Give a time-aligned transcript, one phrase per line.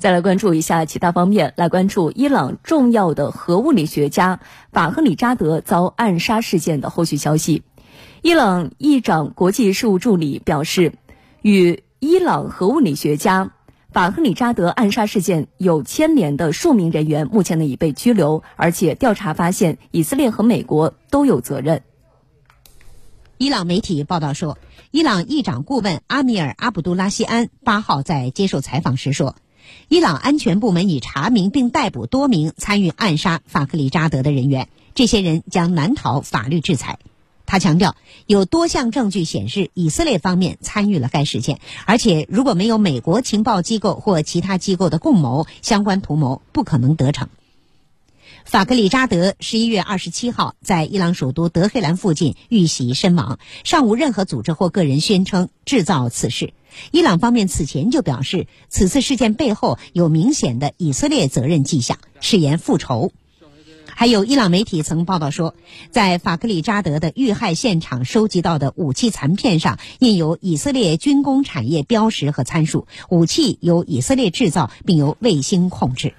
[0.00, 4.40] 再来关注一下其他方面，来关注伊朗重要的核物理学家
[4.72, 7.64] 法赫里扎德遭暗杀事件的后续消息。
[8.22, 10.94] 伊朗议长国际事务助理表示，
[11.42, 13.52] 与伊朗核物理学家
[13.92, 21.82] 法赫里扎德暗杀事件有牵连的数名人员，目前呢已被拘留，而且调查发现以色列和美国都有责任。
[23.36, 24.56] 伊朗媒体报道说，
[24.92, 29.36] 伊朗议长顾问阿米尔·阿卜杜拉西安八号在接受采访时说。
[29.88, 36.98] 伊朗安全部门已查明并逮捕多名参与暗杀法克里扎德的人员，这些人将难逃法律制裁。
[37.46, 47.28] 他强调，有多项证据显示以色列方面参与了该事件，而且如果没有美国情报机构或其他机构的共谋，相关图谋不可能得逞。
[48.44, 56.52] 法克里扎德十一月二十七号在伊朗首都德黑兰附近遇袭身亡，尚无任何组织或个人宣称制造此事。
[56.90, 63.12] 伊朗方面此前就表示，此次事件背后有明显的以色列责任迹象，誓言复仇。
[63.86, 65.54] 还有伊朗媒体曾报道说，
[65.90, 76.14] 在法克里扎德的遇害现场收集到的武器残片上印有以色列军工产业标识和参数，武器由以色列制造并由卫星控制。